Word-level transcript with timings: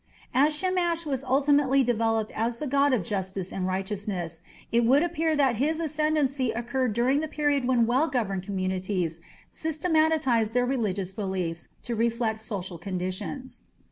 As 0.33 0.57
Shamash 0.57 1.05
was 1.05 1.23
ultimately 1.23 1.83
developed 1.83 2.31
as 2.31 2.57
the 2.57 2.65
god 2.65 2.91
of 2.91 3.03
justice 3.03 3.53
and 3.53 3.67
righteousness, 3.67 4.41
it 4.71 4.83
would 4.83 5.03
appear 5.03 5.35
that 5.35 5.57
his 5.57 5.79
ascendancy 5.79 6.49
occurred 6.49 6.93
during 6.93 7.19
the 7.19 7.27
period 7.27 7.65
when 7.65 7.85
well 7.85 8.07
governed 8.07 8.41
communities 8.41 9.21
systematized 9.51 10.55
their 10.55 10.65
religious 10.65 11.13
beliefs 11.13 11.67
to 11.83 11.95
reflect 11.95 12.39
social 12.39 12.79
conditions. 12.79 13.61